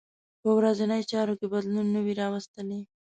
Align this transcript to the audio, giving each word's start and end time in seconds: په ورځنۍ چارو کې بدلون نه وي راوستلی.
په 0.41 0.49
ورځنۍ 0.57 1.01
چارو 1.11 1.33
کې 1.39 1.45
بدلون 1.53 1.87
نه 1.95 2.01
وي 2.05 2.13
راوستلی. 2.21 2.79